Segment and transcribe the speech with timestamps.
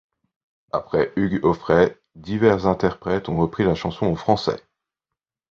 [0.71, 4.59] Après Hugues Aufray, divers interprètes ont repris la chanson en français.